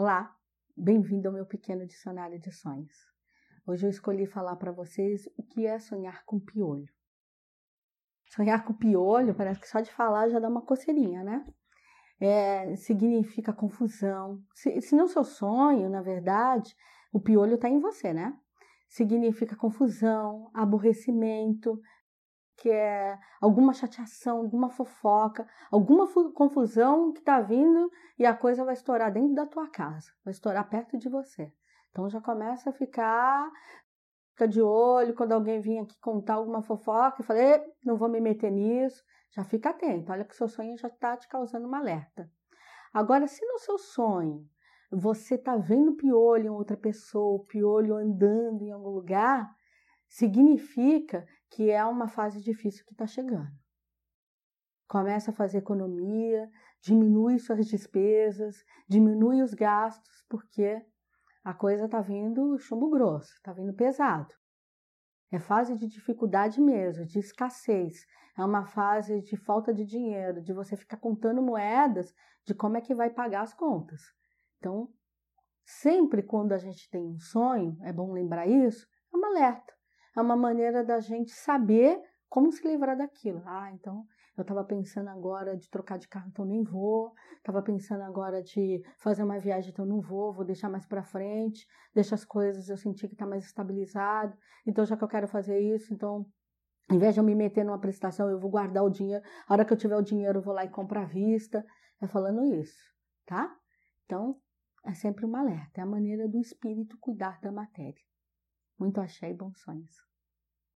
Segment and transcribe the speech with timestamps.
[0.00, 0.32] Olá,
[0.76, 2.96] bem-vindo ao meu pequeno dicionário de sonhos.
[3.66, 6.88] Hoje eu escolhi falar para vocês o que é sonhar com piolho.
[8.28, 11.44] Sonhar com piolho, parece que só de falar já dá uma coceirinha, né?
[12.20, 14.40] É, significa confusão.
[14.54, 16.76] Se, se seu sonho, na verdade,
[17.12, 18.38] o piolho está em você, né?
[18.86, 21.76] Significa confusão, aborrecimento,
[22.58, 28.74] que é alguma chateação, alguma fofoca, alguma confusão que está vindo e a coisa vai
[28.74, 31.52] estourar dentro da tua casa, vai estourar perto de você.
[31.90, 33.48] Então já começa a ficar,
[34.32, 38.20] fica de olho quando alguém vir aqui contar alguma fofoca e falei, não vou me
[38.20, 42.28] meter nisso, já fica atento, olha que seu sonho já está te causando um alerta.
[42.92, 44.44] Agora, se no seu sonho
[44.90, 49.48] você está vendo piolho em outra pessoa, piolho andando em algum lugar,
[50.08, 53.50] significa que é uma fase difícil que está chegando.
[54.86, 60.82] Começa a fazer economia, diminui suas despesas, diminui os gastos, porque
[61.44, 64.34] a coisa está vindo chumbo grosso, está vindo pesado.
[65.30, 68.06] É fase de dificuldade mesmo, de escassez.
[68.36, 72.80] É uma fase de falta de dinheiro, de você ficar contando moedas de como é
[72.80, 74.00] que vai pagar as contas.
[74.56, 74.88] Então,
[75.66, 79.77] sempre quando a gente tem um sonho, é bom lembrar isso, é um alerta
[80.18, 83.42] é uma maneira da gente saber como se livrar daquilo.
[83.46, 87.12] Ah, então eu estava pensando agora de trocar de carro, então nem vou.
[87.38, 91.66] Estava pensando agora de fazer uma viagem, então não vou, vou deixar mais para frente.
[91.94, 94.36] Deixa as coisas, eu senti que está mais estabilizado.
[94.66, 96.26] Então, já que eu quero fazer isso, então,
[96.90, 99.24] em vez de eu me meter numa prestação, eu vou guardar o dinheiro.
[99.48, 101.64] A hora que eu tiver o dinheiro, eu vou lá e compro à vista.
[102.00, 102.78] É falando isso,
[103.26, 103.52] tá?
[104.04, 104.40] Então,
[104.84, 105.80] é sempre um alerta.
[105.80, 108.00] É a maneira do espírito cuidar da matéria.
[108.78, 110.07] Muito axé e bons sonhos.